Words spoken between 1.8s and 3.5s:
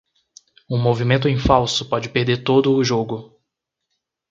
pode perder todo o jogo.